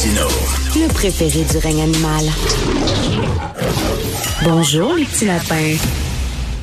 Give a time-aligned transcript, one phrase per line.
[0.00, 0.28] Martino.
[0.76, 2.24] Le préféré du règne animal.
[4.42, 5.76] Bonjour, les petits lapins.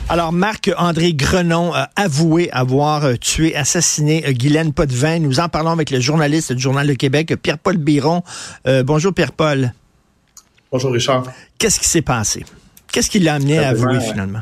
[0.09, 5.19] Alors, Marc-André Grenon a avoué avoir euh, tué, assassiné euh, Guylaine Potvin.
[5.19, 8.23] Nous en parlons avec le journaliste du Journal de Québec, Pierre-Paul Biron.
[8.65, 9.71] Euh, bonjour, Pierre-Paul.
[10.71, 11.25] Bonjour, Richard.
[11.59, 12.43] Qu'est-ce qui s'est passé?
[12.91, 14.41] Qu'est-ce qui l'a amené à avouer, finalement?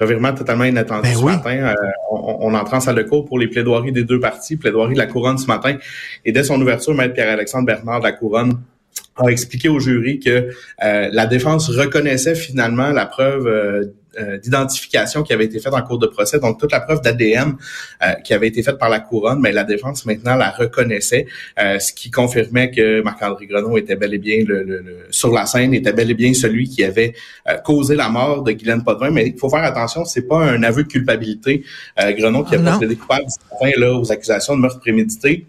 [0.00, 1.32] Revirement totalement inattendu Ben ce oui.
[1.32, 1.50] matin.
[1.50, 1.74] Euh,
[2.10, 4.98] on, on entre en salle de cours pour les plaidoiries des deux parties, plaidoirie de
[4.98, 5.76] la Couronne ce matin.
[6.24, 8.60] Et dès son ouverture, Maître Pierre-Alexandre Bernard de la Couronne
[9.26, 10.50] a expliqué au jury que
[10.84, 13.84] euh, la défense reconnaissait finalement la preuve euh,
[14.18, 17.54] euh, d'identification qui avait été faite en cours de procès, donc toute la preuve d'ADN
[18.02, 21.26] euh, qui avait été faite par la couronne, mais la défense maintenant la reconnaissait,
[21.60, 25.30] euh, ce qui confirmait que Marc-André Grenon était bel et bien le, le- le- sur
[25.32, 27.14] la scène, était bel et bien celui qui avait
[27.48, 29.10] euh, causé la mort de Guylaine Potvin.
[29.10, 31.62] Mais il faut faire attention, c'est pas un aveu de culpabilité.
[32.00, 32.78] Euh, Grenon qui a Ah, pas non.
[32.78, 35.46] plaidé coupable ce matin, là aux accusations de meurtre prémédité.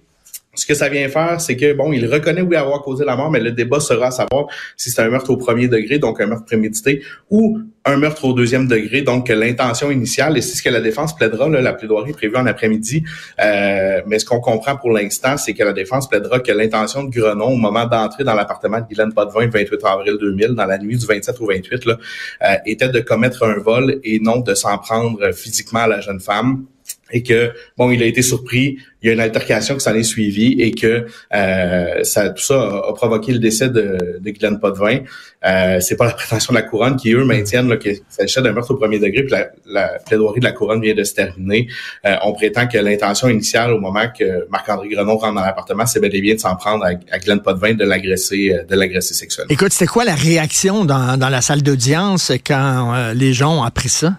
[0.59, 3.31] Ce que ça vient faire, c'est que bon, il reconnaît oui avoir causé la mort,
[3.31, 6.25] mais le débat sera à savoir si c'est un meurtre au premier degré, donc un
[6.25, 10.69] meurtre prémédité, ou un meurtre au deuxième degré, donc l'intention initiale, et c'est ce que
[10.69, 13.03] la défense plaidera, la plaidoirie prévue en après-midi.
[13.41, 17.09] Euh, mais ce qu'on comprend pour l'instant, c'est que la défense plaidera que l'intention de
[17.09, 20.77] Grenon, au moment d'entrer dans l'appartement de Guylaine Potvin le 28 avril 2000, dans la
[20.77, 21.97] nuit du 27 au 28, là,
[22.43, 26.19] euh, était de commettre un vol et non de s'en prendre physiquement à la jeune
[26.19, 26.65] femme
[27.11, 30.03] et que bon, il a été surpris, il y a une altercation qui s'en est
[30.03, 34.99] suivie et que euh, ça, tout ça a, provoqué le décès de, de Guylaine Potvin.
[35.45, 38.51] Euh, c'est pas la prétention de la couronne qui eux maintiennent là, qu'il s'agissait d'un
[38.51, 41.67] meurtre au premier degré, puis la, la plaidoirie de la couronne vient de se terminer.
[42.05, 45.99] Euh, on prétend que l'intention initiale au moment que Marc-André Grenon rentre dans l'appartement, c'est
[45.99, 49.51] bel et bien de s'en prendre à, Guylaine Potvin de l'agresser, euh, de l'agresser sexuellement.
[49.51, 53.63] Écoute, c'était quoi la réaction dans, dans la salle d'audience quand euh, les gens ont
[53.63, 54.15] appris ça?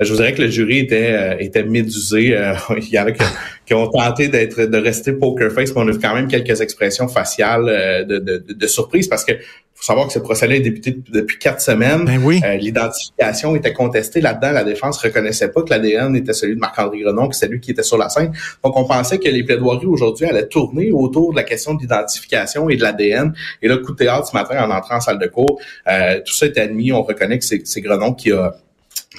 [0.00, 2.36] Je vous dirais que le jury était euh, était médusé.
[2.36, 3.24] Euh, il y en a qui,
[3.66, 6.60] qui ont tenté d'être de rester poker face, mais on a vu quand même quelques
[6.60, 9.32] expressions faciales euh, de, de, de, surprise parce que
[9.74, 12.04] faut savoir que ce procès-là est débuté depuis quatre semaines.
[12.04, 12.40] Ben oui.
[12.44, 14.52] Euh, L'identification était contestée là-dedans.
[14.52, 17.72] La défense reconnaissait pas que l'ADN était celui de Marc-André Grenon, que c'est lui qui
[17.72, 18.32] était sur la scène.
[18.62, 22.70] Donc, on pensait que les plaidoiries aujourd'hui allaient tourner autour de la question de l'identification
[22.70, 23.34] et de l'ADN.
[23.62, 26.34] Et là, coup de théâtre ce matin en entrant en salle de cours, euh, tout
[26.34, 26.92] ça est admis.
[26.92, 28.54] On reconnaît que c'est Grenon qui a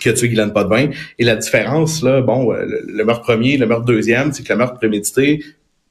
[0.05, 0.89] qui a tué Guylaine Potvin.
[1.17, 4.53] Et la différence, là, bon, euh, le, le meurtre premier, le meurtre deuxième, c'est que
[4.53, 5.43] le meurtre prémédité,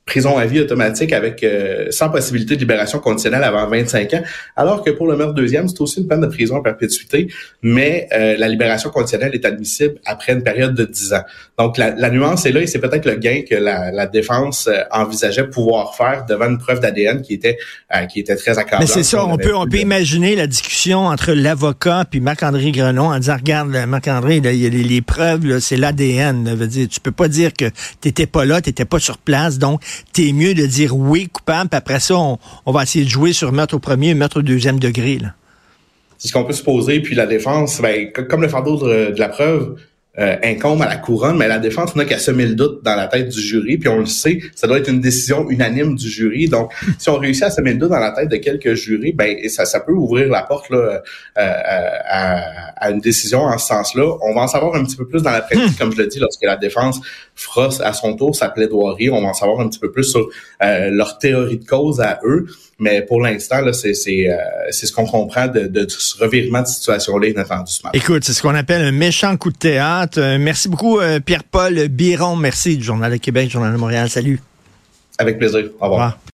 [0.06, 4.22] prison à vie automatique avec euh, sans possibilité de libération conditionnelle avant 25 ans,
[4.54, 7.28] alors que pour le meurtre deuxième, c'est aussi une peine de prison à perpétuité,
[7.62, 11.22] mais euh, la libération conditionnelle est admissible après une période de 10 ans.
[11.58, 14.68] Donc la, la nuance est là et c'est peut-être le gain que la, la défense
[14.68, 17.56] euh, envisageait pouvoir faire devant une preuve d'ADN qui était
[17.94, 18.80] euh, qui était très accablante.
[18.80, 23.08] Mais c'est ça, on peut, on peut imaginer la discussion entre l'avocat puis Marc-André Grenon
[23.08, 26.54] en disant, regarde, là, Marc-André, il y a les, les preuves, c'est l'ADN.
[26.54, 27.66] Veut dire, tu peux pas dire que
[28.00, 29.80] t'étais pas là, t'étais pas sur place, donc
[30.12, 32.38] t'es mieux de dire oui, coupable, puis après ça, on,
[32.72, 35.18] va essayer de jouer sur meurtre au premier, meurtre au deuxième degré.
[35.18, 35.34] Là.
[36.18, 37.00] C'est ce qu'on peut se poser.
[37.00, 39.76] Puis la défense, ben, co- comme le fardeau de, de la preuve
[40.18, 43.08] euh, incombe à la couronne, mais la défense n'a qu'à semer le doute dans la
[43.08, 43.78] tête du jury.
[43.78, 46.48] Puis on le sait, ça doit être une décision unanime du jury.
[46.48, 49.36] Donc, si on réussit à semer le doute dans la tête de quelques jurys, ben
[49.48, 51.00] ça, ça peut ouvrir la porte là, euh,
[51.36, 52.40] à,
[52.76, 54.06] à une décision en ce sens-là.
[54.22, 56.18] On va en savoir un petit peu plus dans la pratique, comme je le dis,
[56.18, 57.00] lorsque la défense
[57.34, 59.10] fera à son tour sa plaidoirie.
[59.10, 60.28] On va en savoir un petit peu plus sur
[60.62, 62.46] euh, leur théorie de cause à eux.
[62.80, 64.36] Mais pour l'instant, là, c'est c'est euh,
[64.70, 67.96] c'est ce qu'on comprend de, de ce revirement de situation-là inattendu ce matin.
[67.96, 70.03] Écoute, c'est ce qu'on appelle un méchant coup de théâtre.
[70.18, 72.36] Euh, merci beaucoup, euh, Pierre-Paul Biron.
[72.36, 74.08] Merci du Journal de Québec, Journal de Montréal.
[74.08, 74.40] Salut.
[75.18, 75.70] Avec plaisir.
[75.80, 75.90] Au revoir.
[75.90, 76.18] Au revoir.